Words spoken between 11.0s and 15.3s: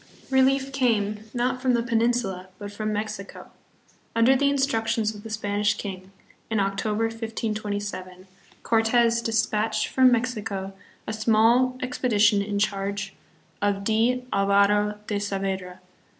a small expedi tion in charge of D. Alvaro de